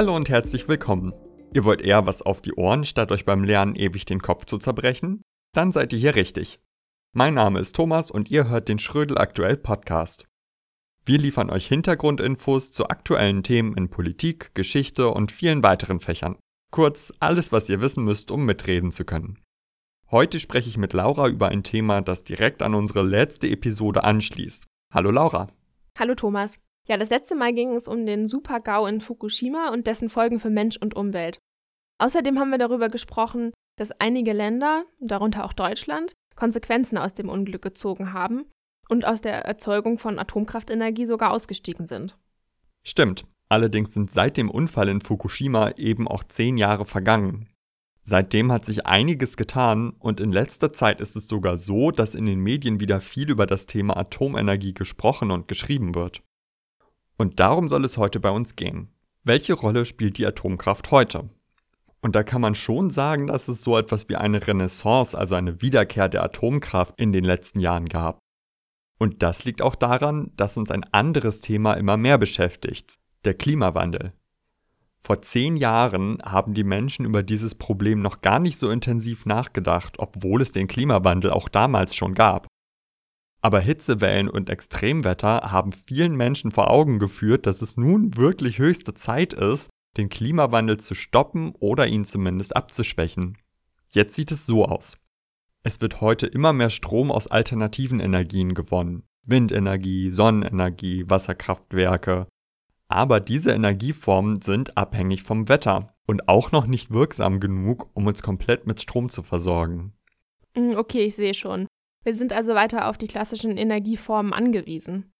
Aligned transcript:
Hallo 0.00 0.16
und 0.16 0.30
herzlich 0.30 0.66
willkommen. 0.66 1.12
Ihr 1.52 1.66
wollt 1.66 1.82
eher 1.82 2.06
was 2.06 2.22
auf 2.22 2.40
die 2.40 2.54
Ohren, 2.54 2.84
statt 2.84 3.12
euch 3.12 3.26
beim 3.26 3.44
Lernen 3.44 3.76
ewig 3.76 4.06
den 4.06 4.22
Kopf 4.22 4.46
zu 4.46 4.56
zerbrechen? 4.56 5.20
Dann 5.52 5.72
seid 5.72 5.92
ihr 5.92 5.98
hier 5.98 6.14
richtig. 6.14 6.58
Mein 7.14 7.34
Name 7.34 7.60
ist 7.60 7.76
Thomas 7.76 8.10
und 8.10 8.30
ihr 8.30 8.48
hört 8.48 8.70
den 8.70 8.78
Schrödel 8.78 9.18
Aktuell 9.18 9.58
Podcast. 9.58 10.26
Wir 11.04 11.18
liefern 11.18 11.50
euch 11.50 11.66
Hintergrundinfos 11.66 12.72
zu 12.72 12.88
aktuellen 12.88 13.42
Themen 13.42 13.76
in 13.76 13.90
Politik, 13.90 14.54
Geschichte 14.54 15.10
und 15.10 15.32
vielen 15.32 15.62
weiteren 15.62 16.00
Fächern. 16.00 16.38
Kurz 16.70 17.12
alles, 17.20 17.52
was 17.52 17.68
ihr 17.68 17.82
wissen 17.82 18.02
müsst, 18.02 18.30
um 18.30 18.46
mitreden 18.46 18.92
zu 18.92 19.04
können. 19.04 19.38
Heute 20.10 20.40
spreche 20.40 20.70
ich 20.70 20.78
mit 20.78 20.94
Laura 20.94 21.28
über 21.28 21.48
ein 21.48 21.62
Thema, 21.62 22.00
das 22.00 22.24
direkt 22.24 22.62
an 22.62 22.74
unsere 22.74 23.02
letzte 23.02 23.50
Episode 23.50 24.02
anschließt. 24.02 24.64
Hallo 24.94 25.10
Laura. 25.10 25.48
Hallo 25.98 26.14
Thomas. 26.14 26.58
Ja, 26.90 26.96
das 26.96 27.10
letzte 27.10 27.36
Mal 27.36 27.52
ging 27.52 27.76
es 27.76 27.86
um 27.86 28.04
den 28.04 28.26
Super-GAU 28.26 28.88
in 28.88 29.00
Fukushima 29.00 29.68
und 29.68 29.86
dessen 29.86 30.10
Folgen 30.10 30.40
für 30.40 30.50
Mensch 30.50 30.76
und 30.76 30.96
Umwelt. 30.96 31.38
Außerdem 31.98 32.40
haben 32.40 32.50
wir 32.50 32.58
darüber 32.58 32.88
gesprochen, 32.88 33.52
dass 33.76 33.92
einige 34.00 34.32
Länder, 34.32 34.82
darunter 34.98 35.44
auch 35.44 35.52
Deutschland, 35.52 36.14
Konsequenzen 36.34 36.98
aus 36.98 37.14
dem 37.14 37.28
Unglück 37.28 37.62
gezogen 37.62 38.12
haben 38.12 38.46
und 38.88 39.04
aus 39.04 39.20
der 39.20 39.44
Erzeugung 39.44 39.98
von 39.98 40.18
Atomkraftenergie 40.18 41.06
sogar 41.06 41.30
ausgestiegen 41.30 41.86
sind. 41.86 42.18
Stimmt. 42.82 43.24
Allerdings 43.48 43.92
sind 43.94 44.10
seit 44.10 44.36
dem 44.36 44.50
Unfall 44.50 44.88
in 44.88 45.00
Fukushima 45.00 45.70
eben 45.76 46.08
auch 46.08 46.24
zehn 46.24 46.56
Jahre 46.56 46.86
vergangen. 46.86 47.48
Seitdem 48.02 48.50
hat 48.50 48.64
sich 48.64 48.86
einiges 48.86 49.36
getan 49.36 49.90
und 50.00 50.18
in 50.18 50.32
letzter 50.32 50.72
Zeit 50.72 51.00
ist 51.00 51.14
es 51.14 51.28
sogar 51.28 51.56
so, 51.56 51.92
dass 51.92 52.16
in 52.16 52.26
den 52.26 52.40
Medien 52.40 52.80
wieder 52.80 53.00
viel 53.00 53.30
über 53.30 53.46
das 53.46 53.66
Thema 53.66 53.96
Atomenergie 53.96 54.74
gesprochen 54.74 55.30
und 55.30 55.46
geschrieben 55.46 55.94
wird. 55.94 56.24
Und 57.20 57.38
darum 57.38 57.68
soll 57.68 57.84
es 57.84 57.98
heute 57.98 58.18
bei 58.18 58.30
uns 58.30 58.56
gehen. 58.56 58.88
Welche 59.24 59.52
Rolle 59.52 59.84
spielt 59.84 60.16
die 60.16 60.24
Atomkraft 60.24 60.90
heute? 60.90 61.28
Und 62.00 62.16
da 62.16 62.22
kann 62.22 62.40
man 62.40 62.54
schon 62.54 62.88
sagen, 62.88 63.26
dass 63.26 63.46
es 63.46 63.62
so 63.62 63.76
etwas 63.76 64.08
wie 64.08 64.16
eine 64.16 64.46
Renaissance, 64.46 65.18
also 65.18 65.34
eine 65.34 65.60
Wiederkehr 65.60 66.08
der 66.08 66.24
Atomkraft 66.24 66.98
in 66.98 67.12
den 67.12 67.24
letzten 67.24 67.60
Jahren 67.60 67.90
gab. 67.90 68.20
Und 68.98 69.22
das 69.22 69.44
liegt 69.44 69.60
auch 69.60 69.74
daran, 69.74 70.32
dass 70.36 70.56
uns 70.56 70.70
ein 70.70 70.82
anderes 70.94 71.42
Thema 71.42 71.74
immer 71.74 71.98
mehr 71.98 72.16
beschäftigt, 72.16 72.98
der 73.26 73.34
Klimawandel. 73.34 74.14
Vor 74.98 75.20
zehn 75.20 75.58
Jahren 75.58 76.22
haben 76.22 76.54
die 76.54 76.64
Menschen 76.64 77.04
über 77.04 77.22
dieses 77.22 77.54
Problem 77.54 78.00
noch 78.00 78.22
gar 78.22 78.38
nicht 78.38 78.56
so 78.56 78.70
intensiv 78.70 79.26
nachgedacht, 79.26 79.98
obwohl 79.98 80.40
es 80.40 80.52
den 80.52 80.68
Klimawandel 80.68 81.32
auch 81.32 81.50
damals 81.50 81.94
schon 81.94 82.14
gab. 82.14 82.46
Aber 83.42 83.60
Hitzewellen 83.60 84.28
und 84.28 84.50
Extremwetter 84.50 85.50
haben 85.50 85.72
vielen 85.72 86.14
Menschen 86.14 86.50
vor 86.50 86.70
Augen 86.70 86.98
geführt, 86.98 87.46
dass 87.46 87.62
es 87.62 87.76
nun 87.76 88.16
wirklich 88.16 88.58
höchste 88.58 88.94
Zeit 88.94 89.32
ist, 89.32 89.70
den 89.96 90.08
Klimawandel 90.08 90.78
zu 90.78 90.94
stoppen 90.94 91.52
oder 91.58 91.86
ihn 91.86 92.04
zumindest 92.04 92.54
abzuschwächen. 92.54 93.38
Jetzt 93.92 94.14
sieht 94.14 94.30
es 94.30 94.46
so 94.46 94.66
aus. 94.66 94.98
Es 95.62 95.80
wird 95.80 96.00
heute 96.00 96.26
immer 96.26 96.52
mehr 96.52 96.70
Strom 96.70 97.10
aus 97.10 97.26
alternativen 97.26 98.00
Energien 98.00 98.54
gewonnen. 98.54 99.02
Windenergie, 99.24 100.12
Sonnenenergie, 100.12 101.04
Wasserkraftwerke. 101.08 102.26
Aber 102.88 103.20
diese 103.20 103.52
Energieformen 103.52 104.42
sind 104.42 104.76
abhängig 104.76 105.22
vom 105.22 105.48
Wetter 105.48 105.94
und 106.06 106.28
auch 106.28 106.52
noch 106.52 106.66
nicht 106.66 106.92
wirksam 106.92 107.40
genug, 107.40 107.90
um 107.94 108.06
uns 108.06 108.22
komplett 108.22 108.66
mit 108.66 108.80
Strom 108.80 109.10
zu 109.10 109.22
versorgen. 109.22 109.92
Hm, 110.56 110.76
okay, 110.76 111.04
ich 111.04 111.16
sehe 111.16 111.34
schon. 111.34 111.66
Wir 112.02 112.14
sind 112.14 112.32
also 112.32 112.54
weiter 112.54 112.88
auf 112.88 112.96
die 112.96 113.06
klassischen 113.06 113.56
Energieformen 113.56 114.32
angewiesen. 114.32 115.12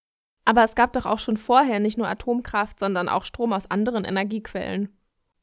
Aber 0.45 0.65
es 0.65 0.75
gab 0.75 0.93
doch 0.95 1.07
auch 1.07 1.19
schon 1.19 1.37
vorher 1.37 1.81
nicht 1.81 1.99
nur 1.99 2.09
Atomkraft, 2.09 2.81
sondern 2.81 3.09
auch 3.09 3.25
Strom 3.25 3.53
aus 3.53 3.71
anderen 3.71 4.05
Energiequellen. 4.05 4.89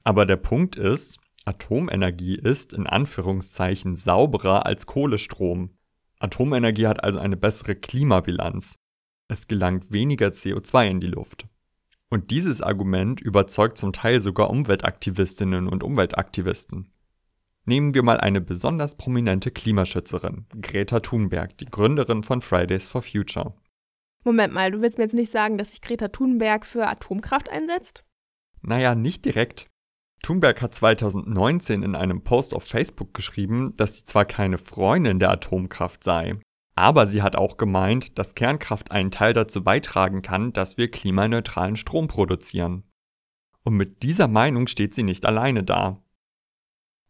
Aber 0.03 0.25
der 0.25 0.37
Punkt 0.37 0.75
ist, 0.75 1.19
Atomenergie 1.45 2.35
ist 2.35 2.73
in 2.73 2.87
Anführungszeichen 2.87 3.95
sauberer 3.95 4.65
als 4.65 4.85
Kohlestrom. 4.85 5.77
Atomenergie 6.19 6.87
hat 6.87 7.03
also 7.03 7.19
eine 7.19 7.37
bessere 7.37 7.75
Klimabilanz. 7.75 8.79
Es 9.27 9.47
gelangt 9.47 9.91
weniger 9.91 10.27
CO2 10.27 10.89
in 10.89 10.99
die 10.99 11.07
Luft. 11.07 11.47
Und 12.09 12.31
dieses 12.31 12.61
Argument 12.61 13.21
überzeugt 13.21 13.77
zum 13.77 13.93
Teil 13.93 14.21
sogar 14.21 14.49
Umweltaktivistinnen 14.49 15.67
und 15.67 15.83
Umweltaktivisten. 15.83 16.91
Nehmen 17.69 17.93
wir 17.93 18.01
mal 18.01 18.17
eine 18.17 18.39
besonders 18.39 18.95
prominente 18.95 19.51
Klimaschützerin, 19.51 20.45
Greta 20.61 21.01
Thunberg, 21.01 21.57
die 21.57 21.65
Gründerin 21.65 22.23
von 22.23 22.39
Fridays 22.39 22.87
for 22.87 23.01
Future. 23.01 23.55
Moment 24.23 24.53
mal, 24.53 24.71
du 24.71 24.81
willst 24.81 24.97
mir 24.97 25.03
jetzt 25.03 25.13
nicht 25.13 25.33
sagen, 25.33 25.57
dass 25.57 25.71
sich 25.71 25.81
Greta 25.81 26.07
Thunberg 26.07 26.65
für 26.65 26.87
Atomkraft 26.87 27.49
einsetzt? 27.49 28.05
Naja, 28.61 28.95
nicht 28.95 29.25
direkt. 29.25 29.67
Thunberg 30.23 30.61
hat 30.61 30.73
2019 30.73 31.83
in 31.83 31.95
einem 31.95 32.23
Post 32.23 32.53
auf 32.53 32.63
Facebook 32.63 33.13
geschrieben, 33.13 33.73
dass 33.75 33.97
sie 33.97 34.05
zwar 34.05 34.23
keine 34.23 34.57
Freundin 34.57 35.19
der 35.19 35.31
Atomkraft 35.31 36.05
sei, 36.05 36.39
aber 36.75 37.05
sie 37.05 37.21
hat 37.21 37.35
auch 37.35 37.57
gemeint, 37.57 38.17
dass 38.17 38.35
Kernkraft 38.35 38.91
einen 38.91 39.11
Teil 39.11 39.33
dazu 39.33 39.61
beitragen 39.61 40.21
kann, 40.21 40.53
dass 40.53 40.77
wir 40.77 40.89
klimaneutralen 40.89 41.75
Strom 41.75 42.07
produzieren. 42.07 42.83
Und 43.63 43.75
mit 43.75 44.03
dieser 44.03 44.29
Meinung 44.29 44.67
steht 44.67 44.93
sie 44.93 45.03
nicht 45.03 45.25
alleine 45.25 45.65
da. 45.65 46.01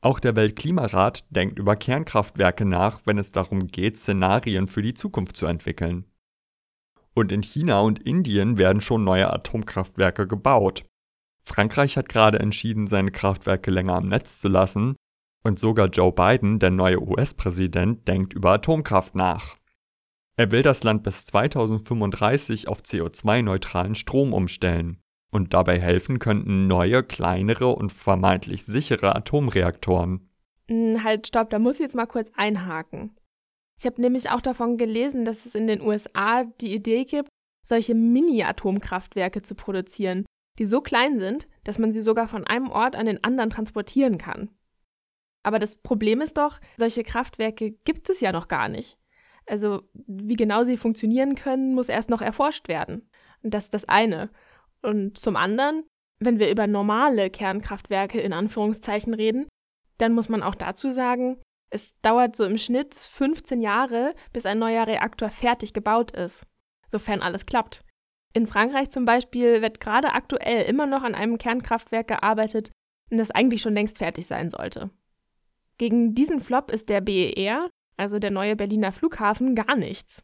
Auch 0.01 0.19
der 0.19 0.35
Weltklimarat 0.35 1.25
denkt 1.29 1.57
über 1.57 1.75
Kernkraftwerke 1.75 2.65
nach, 2.65 3.01
wenn 3.05 3.17
es 3.17 3.31
darum 3.31 3.67
geht, 3.67 3.97
Szenarien 3.97 4.67
für 4.67 4.81
die 4.81 4.93
Zukunft 4.93 5.35
zu 5.35 5.47
entwickeln. 5.47 6.05
Und 7.15 7.31
in 7.31 7.41
China 7.41 7.79
und 7.81 8.03
Indien 8.03 8.57
werden 8.57 8.79
schon 8.79 9.03
neue 9.03 9.33
Atomkraftwerke 9.33 10.27
gebaut. 10.27 10.85
Frankreich 11.43 11.97
hat 11.97 12.09
gerade 12.09 12.39
entschieden, 12.39 12.85
seine 12.85 13.11
Kraftwerke 13.11 13.71
länger 13.71 13.95
am 13.95 14.07
Netz 14.07 14.39
zu 14.39 14.49
lassen, 14.49 14.95
und 15.43 15.57
sogar 15.57 15.87
Joe 15.87 16.11
Biden, 16.11 16.59
der 16.59 16.71
neue 16.71 17.01
US-Präsident, 17.01 18.07
denkt 18.07 18.33
über 18.33 18.51
Atomkraft 18.51 19.15
nach. 19.15 19.55
Er 20.35 20.51
will 20.51 20.61
das 20.61 20.83
Land 20.83 21.03
bis 21.03 21.25
2035 21.25 22.67
auf 22.67 22.81
CO2-neutralen 22.81 23.95
Strom 23.95 24.33
umstellen 24.33 25.01
und 25.31 25.53
dabei 25.53 25.79
helfen 25.79 26.19
könnten 26.19 26.67
neue, 26.67 27.03
kleinere 27.03 27.67
und 27.67 27.91
vermeintlich 27.91 28.65
sichere 28.65 29.15
Atomreaktoren. 29.15 30.29
Hm, 30.69 31.03
halt, 31.03 31.27
stopp, 31.27 31.49
da 31.49 31.59
muss 31.59 31.75
ich 31.75 31.81
jetzt 31.81 31.95
mal 31.95 32.05
kurz 32.05 32.31
einhaken. 32.35 33.15
Ich 33.79 33.85
habe 33.85 34.01
nämlich 34.01 34.29
auch 34.29 34.41
davon 34.41 34.77
gelesen, 34.77 35.23
dass 35.25 35.45
es 35.45 35.53
in 35.53 35.67
den 35.67 35.81
USA 35.81 36.43
die 36.43 36.73
Idee 36.73 37.05
gibt, 37.05 37.29
solche 37.63 37.93
Mini-Atomkraftwerke 37.93 39.41
zu 39.41 39.53
produzieren, 39.53 40.25
die 40.57 40.65
so 40.65 40.81
klein 40.81 41.19
sind, 41.19 41.47
dass 41.63 41.77
man 41.77 41.91
sie 41.91 42.01
sogar 42.01 42.27
von 42.27 42.47
einem 42.47 42.69
Ort 42.69 42.95
an 42.95 43.05
den 43.05 43.23
anderen 43.23 43.49
transportieren 43.49 44.17
kann. 44.17 44.49
Aber 45.43 45.59
das 45.59 45.75
Problem 45.75 46.21
ist 46.21 46.37
doch, 46.37 46.59
solche 46.77 47.03
Kraftwerke 47.03 47.71
gibt 47.85 48.09
es 48.09 48.19
ja 48.19 48.31
noch 48.31 48.47
gar 48.47 48.67
nicht. 48.67 48.97
Also 49.45 49.83
wie 49.93 50.35
genau 50.35 50.63
sie 50.63 50.77
funktionieren 50.77 51.35
können, 51.35 51.73
muss 51.73 51.87
erst 51.89 52.09
noch 52.09 52.21
erforscht 52.21 52.67
werden. 52.67 53.09
Und 53.43 53.53
das 53.53 53.65
ist 53.65 53.73
das 53.73 53.85
eine. 53.85 54.29
Und 54.81 55.17
zum 55.17 55.35
anderen, 55.35 55.83
wenn 56.19 56.39
wir 56.39 56.49
über 56.49 56.67
normale 56.67 57.29
Kernkraftwerke 57.29 58.19
in 58.19 58.33
Anführungszeichen 58.33 59.13
reden, 59.13 59.47
dann 59.97 60.13
muss 60.13 60.29
man 60.29 60.43
auch 60.43 60.55
dazu 60.55 60.91
sagen, 60.91 61.39
es 61.69 61.99
dauert 62.01 62.35
so 62.35 62.45
im 62.45 62.57
Schnitt 62.57 62.95
15 62.95 63.61
Jahre, 63.61 64.15
bis 64.31 64.45
ein 64.45 64.59
neuer 64.59 64.87
Reaktor 64.87 65.29
fertig 65.29 65.73
gebaut 65.73 66.11
ist, 66.11 66.43
sofern 66.87 67.21
alles 67.21 67.45
klappt. 67.45 67.81
In 68.33 68.47
Frankreich 68.47 68.89
zum 68.89 69.05
Beispiel 69.05 69.61
wird 69.61 69.79
gerade 69.79 70.13
aktuell 70.13 70.63
immer 70.65 70.85
noch 70.85 71.03
an 71.03 71.15
einem 71.15 71.37
Kernkraftwerk 71.37 72.07
gearbeitet, 72.07 72.71
das 73.09 73.31
eigentlich 73.31 73.61
schon 73.61 73.73
längst 73.73 73.97
fertig 73.97 74.27
sein 74.27 74.49
sollte. 74.49 74.89
Gegen 75.77 76.13
diesen 76.13 76.39
Flop 76.39 76.71
ist 76.71 76.89
der 76.89 77.01
BER, 77.01 77.69
also 77.97 78.19
der 78.19 78.31
neue 78.31 78.55
Berliner 78.55 78.91
Flughafen, 78.91 79.55
gar 79.55 79.75
nichts. 79.75 80.23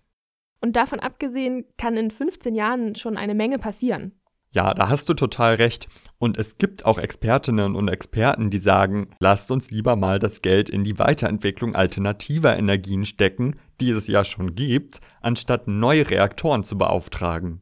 Und 0.62 0.75
davon 0.75 1.00
abgesehen 1.00 1.66
kann 1.77 1.98
in 1.98 2.12
15 2.12 2.56
Jahren 2.56 2.95
schon 2.95 3.18
eine 3.18 3.36
Menge 3.36 3.60
passieren. 3.60 4.19
Ja, 4.53 4.75
da 4.75 4.88
hast 4.88 5.09
du 5.09 5.15
total 5.15 5.55
recht. 5.55 5.88
Und 6.19 6.38
es 6.38 6.59
gibt 6.59 6.85
auch 6.85 7.00
Expertinnen 7.00 7.75
und 7.75 7.88
Experten, 7.88 8.51
die 8.51 8.59
sagen, 8.59 9.07
lasst 9.19 9.50
uns 9.51 9.71
lieber 9.71 9.95
mal 9.95 10.19
das 10.19 10.41
Geld 10.41 10.69
in 10.69 10.83
die 10.83 11.00
Weiterentwicklung 11.00 11.75
alternativer 11.75 12.55
Energien 12.55 13.05
stecken, 13.05 13.55
die 13.81 13.89
es 13.89 14.07
ja 14.07 14.23
schon 14.23 14.55
gibt, 14.55 15.01
anstatt 15.21 15.67
neue 15.67 16.09
Reaktoren 16.09 16.63
zu 16.63 16.77
beauftragen. 16.77 17.61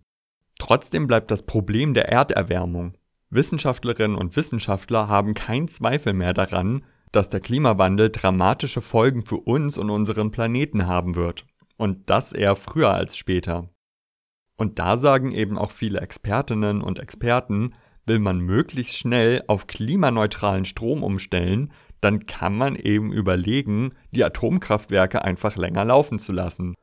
Trotzdem 0.59 1.07
bleibt 1.07 1.31
das 1.31 1.43
Problem 1.43 1.93
der 1.93 2.09
Erderwärmung. 2.09 2.93
Wissenschaftlerinnen 3.31 4.17
und 4.17 4.35
Wissenschaftler 4.35 5.07
haben 5.07 5.33
keinen 5.33 5.69
Zweifel 5.69 6.13
mehr 6.13 6.33
daran, 6.33 6.83
dass 7.13 7.29
der 7.29 7.39
Klimawandel 7.39 8.09
dramatische 8.09 8.81
Folgen 8.81 9.25
für 9.25 9.37
uns 9.37 9.77
und 9.77 9.89
unseren 9.89 10.31
Planeten 10.31 10.85
haben 10.87 11.15
wird. 11.15 11.45
Und 11.77 12.09
das 12.09 12.33
eher 12.33 12.55
früher 12.55 12.93
als 12.93 13.17
später. 13.17 13.70
Und 14.61 14.77
da 14.77 14.95
sagen 14.95 15.31
eben 15.31 15.57
auch 15.57 15.71
viele 15.71 16.01
Expertinnen 16.01 16.83
und 16.83 16.99
Experten, 16.99 17.73
will 18.05 18.19
man 18.19 18.41
möglichst 18.41 18.95
schnell 18.95 19.43
auf 19.47 19.65
klimaneutralen 19.65 20.65
Strom 20.65 21.01
umstellen, 21.01 21.73
dann 21.99 22.27
kann 22.27 22.55
man 22.55 22.75
eben 22.75 23.11
überlegen, 23.11 23.95
die 24.11 24.23
Atomkraftwerke 24.23 25.25
einfach 25.25 25.55
länger 25.55 25.83
laufen 25.83 26.19
zu 26.19 26.31
lassen. 26.31 26.75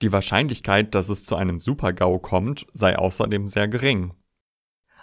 Die 0.00 0.10
Wahrscheinlichkeit, 0.10 0.94
dass 0.94 1.10
es 1.10 1.26
zu 1.26 1.36
einem 1.36 1.60
Supergau 1.60 2.18
kommt, 2.18 2.66
sei 2.72 2.96
außerdem 2.96 3.46
sehr 3.46 3.68
gering. 3.68 4.14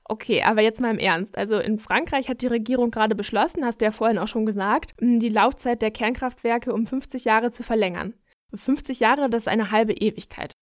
Okay, 0.03 0.41
aber 0.41 0.63
jetzt 0.63 0.81
mal 0.81 0.89
im 0.89 0.97
Ernst. 0.97 1.37
Also 1.37 1.59
in 1.59 1.77
Frankreich 1.77 2.27
hat 2.27 2.41
die 2.41 2.47
Regierung 2.47 2.89
gerade 2.89 3.13
beschlossen, 3.13 3.63
hast 3.63 3.81
du 3.81 3.85
ja 3.85 3.91
vorhin 3.91 4.17
auch 4.17 4.27
schon 4.27 4.47
gesagt, 4.47 4.95
die 4.99 5.29
Laufzeit 5.29 5.83
der 5.83 5.91
Kernkraftwerke 5.91 6.73
um 6.73 6.87
50 6.87 7.23
Jahre 7.23 7.51
zu 7.51 7.61
verlängern. 7.61 8.15
50 8.51 8.99
Jahre, 8.99 9.29
das 9.29 9.43
ist 9.43 9.47
eine 9.47 9.69
halbe 9.69 9.93
Ewigkeit. 9.93 10.53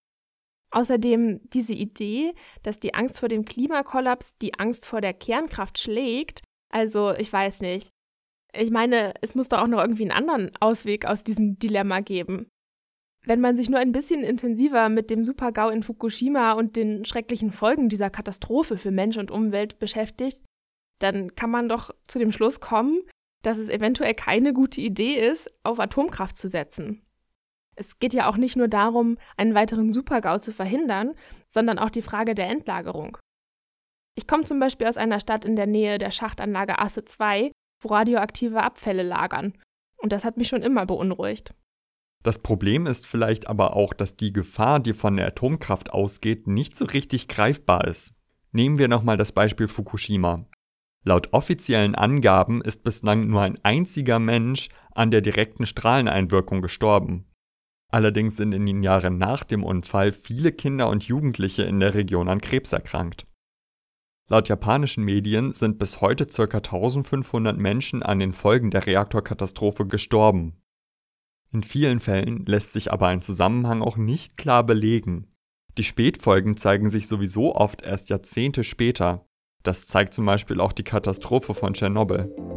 Außerdem 0.73 1.39
diese 1.49 1.73
Idee, 1.73 2.33
dass 2.63 2.79
die 2.79 2.95
Angst 2.95 3.19
vor 3.19 3.29
dem 3.29 3.45
Klimakollaps 3.45 4.35
die 4.41 4.55
Angst 4.55 4.87
vor 4.87 5.01
der 5.01 5.13
Kernkraft 5.13 5.77
schlägt. 5.77 6.41
Also, 6.69 7.13
ich 7.13 7.31
weiß 7.31 7.61
nicht. 7.61 7.89
Ich 8.55 8.71
meine, 8.71 9.13
es 9.21 9.35
muss 9.35 9.49
doch 9.49 9.59
auch 9.59 9.67
noch 9.67 9.79
irgendwie 9.79 10.01
einen 10.03 10.29
anderen 10.29 10.51
Ausweg 10.59 11.05
aus 11.05 11.23
diesem 11.23 11.59
Dilemma 11.59 11.99
geben. 11.99 12.47
Wenn 13.25 13.39
man 13.39 13.55
sich 13.55 13.69
nur 13.69 13.79
ein 13.79 13.91
bisschen 13.91 14.21
intensiver 14.21 14.89
mit 14.89 15.11
dem 15.11 15.23
Supergau 15.23 15.69
in 15.69 15.83
Fukushima 15.83 16.53
und 16.53 16.75
den 16.75 17.05
schrecklichen 17.05 17.51
Folgen 17.51 17.87
dieser 17.87 18.09
Katastrophe 18.09 18.77
für 18.79 18.91
Mensch 18.91 19.17
und 19.17 19.29
Umwelt 19.29 19.77
beschäftigt, 19.77 20.43
dann 20.99 21.35
kann 21.35 21.51
man 21.51 21.69
doch 21.69 21.91
zu 22.07 22.17
dem 22.17 22.31
Schluss 22.31 22.59
kommen, 22.59 22.99
dass 23.43 23.59
es 23.59 23.69
eventuell 23.69 24.15
keine 24.15 24.53
gute 24.53 24.81
Idee 24.81 25.19
ist, 25.19 25.51
auf 25.63 25.79
Atomkraft 25.79 26.35
zu 26.35 26.49
setzen. 26.49 27.03
Es 27.75 27.99
geht 27.99 28.13
ja 28.13 28.29
auch 28.29 28.37
nicht 28.37 28.55
nur 28.55 28.67
darum, 28.67 29.17
einen 29.37 29.55
weiteren 29.55 29.91
Supergau 29.91 30.37
zu 30.37 30.51
verhindern, 30.51 31.13
sondern 31.47 31.79
auch 31.79 31.89
die 31.89 32.01
Frage 32.01 32.35
der 32.35 32.49
Endlagerung. 32.49 33.17
Ich 34.15 34.27
komme 34.27 34.43
zum 34.43 34.59
Beispiel 34.59 34.87
aus 34.87 34.97
einer 34.97 35.19
Stadt 35.19 35.43
in 35.43 35.55
der 35.55 35.67
Nähe 35.67 35.97
der 35.97 36.11
Schachtanlage 36.11 36.79
Asse 36.79 37.03
2, 37.03 37.51
wo 37.81 37.87
radioaktive 37.89 38.61
Abfälle 38.61 39.03
lagern. 39.03 39.53
Und 39.97 40.11
das 40.11 40.23
hat 40.23 40.37
mich 40.37 40.47
schon 40.47 40.61
immer 40.61 40.85
beunruhigt. 40.85 41.55
Das 42.23 42.39
Problem 42.39 42.87
ist 42.87 43.05
vielleicht 43.05 43.47
aber 43.47 43.75
auch, 43.75 43.93
dass 43.93 44.15
die 44.15 44.31
Gefahr, 44.31 44.79
die 44.79 44.93
von 44.93 45.17
der 45.17 45.27
Atomkraft 45.27 45.91
ausgeht, 45.91 46.47
nicht 46.47 46.75
so 46.75 46.85
richtig 46.85 47.27
greifbar 47.27 47.85
ist. 47.87 48.15
Nehmen 48.51 48.77
wir 48.77 48.87
nochmal 48.87 49.17
das 49.17 49.31
Beispiel 49.31 49.67
Fukushima. 49.67 50.45
Laut 51.03 51.33
offiziellen 51.33 51.95
Angaben 51.95 52.61
ist 52.61 52.83
bislang 52.83 53.27
nur 53.27 53.41
ein 53.41 53.59
einziger 53.63 54.19
Mensch 54.19 54.69
an 54.91 55.11
der 55.11 55.19
direkten 55.19 55.65
Strahleneinwirkung 55.65 56.61
gestorben. 56.61 57.25
Allerdings 57.93 58.37
sind 58.37 58.53
in 58.53 58.65
den 58.65 58.81
Jahren 58.81 59.19
nach 59.19 59.43
dem 59.43 59.63
Unfall 59.63 60.11
viele 60.11 60.51
Kinder 60.51 60.89
und 60.89 61.03
Jugendliche 61.03 61.61
in 61.61 61.79
der 61.79 61.93
Region 61.93 62.27
an 62.27 62.41
Krebs 62.41 62.73
erkrankt. 62.73 63.27
Laut 64.27 64.49
japanischen 64.49 65.03
Medien 65.03 65.53
sind 65.53 65.77
bis 65.77 66.01
heute 66.01 66.25
ca. 66.25 66.57
1500 66.57 67.55
Menschen 67.55 68.01
an 68.01 68.17
den 68.17 68.33
Folgen 68.33 68.71
der 68.71 68.87
Reaktorkatastrophe 68.87 69.85
gestorben. 69.85 70.59
In 71.51 71.61
vielen 71.61 71.99
Fällen 71.99 72.47
lässt 72.47 72.73
sich 72.73 72.91
aber 72.91 73.09
ein 73.09 73.21
Zusammenhang 73.21 73.83
auch 73.83 73.97
nicht 73.97 74.37
klar 74.37 74.65
belegen. 74.65 75.27
Die 75.77 75.83
Spätfolgen 75.83 76.57
zeigen 76.57 76.89
sich 76.89 77.07
sowieso 77.07 77.53
oft 77.53 77.83
erst 77.83 78.09
Jahrzehnte 78.09 78.63
später. 78.63 79.27
Das 79.61 79.85
zeigt 79.85 80.15
zum 80.15 80.25
Beispiel 80.25 80.59
auch 80.59 80.73
die 80.73 80.83
Katastrophe 80.83 81.53
von 81.53 81.75
Tschernobyl. 81.75 82.52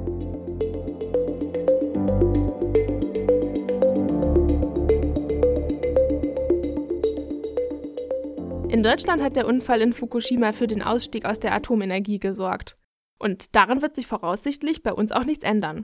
Deutschland 8.86 9.20
hat 9.20 9.34
der 9.34 9.48
Unfall 9.48 9.82
in 9.82 9.92
Fukushima 9.92 10.52
für 10.52 10.68
den 10.68 10.80
Ausstieg 10.80 11.24
aus 11.24 11.40
der 11.40 11.52
Atomenergie 11.52 12.20
gesorgt. 12.20 12.78
Und 13.18 13.56
daran 13.56 13.82
wird 13.82 13.96
sich 13.96 14.06
voraussichtlich 14.06 14.84
bei 14.84 14.92
uns 14.92 15.10
auch 15.10 15.24
nichts 15.24 15.44
ändern. 15.44 15.82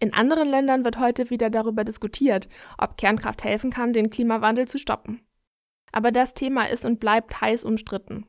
In 0.00 0.12
anderen 0.12 0.48
Ländern 0.48 0.84
wird 0.84 0.98
heute 0.98 1.30
wieder 1.30 1.48
darüber 1.48 1.84
diskutiert, 1.84 2.48
ob 2.76 2.96
Kernkraft 2.96 3.44
helfen 3.44 3.70
kann, 3.70 3.92
den 3.92 4.10
Klimawandel 4.10 4.66
zu 4.66 4.78
stoppen. 4.78 5.20
Aber 5.92 6.10
das 6.10 6.34
Thema 6.34 6.64
ist 6.64 6.84
und 6.84 6.98
bleibt 6.98 7.40
heiß 7.40 7.62
umstritten. 7.64 8.26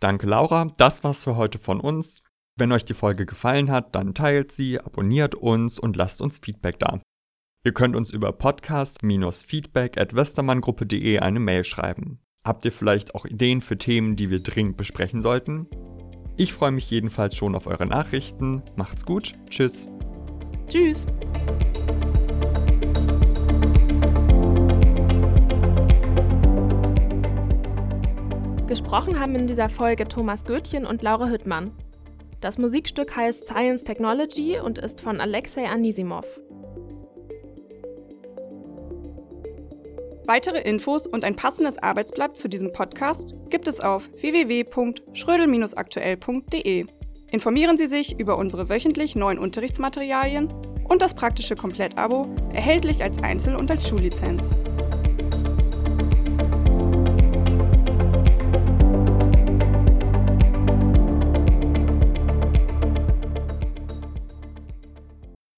Danke, 0.00 0.26
Laura. 0.26 0.72
Das 0.78 1.04
war's 1.04 1.24
für 1.24 1.36
heute 1.36 1.58
von 1.58 1.80
uns. 1.80 2.22
Wenn 2.56 2.72
euch 2.72 2.86
die 2.86 2.94
Folge 2.94 3.26
gefallen 3.26 3.70
hat, 3.70 3.94
dann 3.94 4.14
teilt 4.14 4.52
sie, 4.52 4.80
abonniert 4.80 5.34
uns 5.34 5.78
und 5.78 5.98
lasst 5.98 6.22
uns 6.22 6.38
Feedback 6.38 6.78
da. 6.78 6.98
Ihr 7.62 7.74
könnt 7.74 7.94
uns 7.94 8.10
über 8.10 8.32
podcast-feedback 8.32 10.00
at 10.00 10.14
westermanngruppe.de 10.14 11.18
eine 11.18 11.40
Mail 11.40 11.64
schreiben. 11.64 12.21
Habt 12.44 12.64
ihr 12.64 12.72
vielleicht 12.72 13.14
auch 13.14 13.24
Ideen 13.24 13.60
für 13.60 13.78
Themen, 13.78 14.16
die 14.16 14.28
wir 14.28 14.42
dringend 14.42 14.76
besprechen 14.76 15.22
sollten? 15.22 15.68
Ich 16.36 16.52
freue 16.52 16.72
mich 16.72 16.90
jedenfalls 16.90 17.36
schon 17.36 17.54
auf 17.54 17.68
eure 17.68 17.86
Nachrichten. 17.86 18.62
Macht's 18.74 19.06
gut. 19.06 19.34
Tschüss. 19.48 19.88
Tschüss. 20.66 21.06
Gesprochen 28.66 29.20
haben 29.20 29.36
in 29.36 29.46
dieser 29.46 29.68
Folge 29.68 30.08
Thomas 30.08 30.42
Goetjen 30.42 30.84
und 30.84 31.02
Laura 31.02 31.28
Hüttmann. 31.28 31.70
Das 32.40 32.58
Musikstück 32.58 33.14
heißt 33.14 33.46
Science 33.46 33.84
Technology 33.84 34.58
und 34.58 34.78
ist 34.78 35.00
von 35.00 35.20
Alexei 35.20 35.68
Anisimov. 35.68 36.26
Weitere 40.24 40.60
Infos 40.60 41.08
und 41.08 41.24
ein 41.24 41.34
passendes 41.34 41.78
Arbeitsblatt 41.78 42.36
zu 42.36 42.48
diesem 42.48 42.70
Podcast 42.72 43.34
gibt 43.50 43.66
es 43.66 43.80
auf 43.80 44.08
www.schrödel-aktuell.de. 44.20 46.86
Informieren 47.30 47.76
Sie 47.76 47.88
sich 47.88 48.20
über 48.20 48.38
unsere 48.38 48.68
wöchentlich 48.68 49.16
neuen 49.16 49.38
Unterrichtsmaterialien 49.38 50.52
und 50.88 51.02
das 51.02 51.14
praktische 51.14 51.56
Komplettabo, 51.56 52.28
erhältlich 52.52 53.02
als 53.02 53.20
Einzel- 53.22 53.56
und 53.56 53.68
als 53.70 53.88
Schullizenz. 53.88 54.54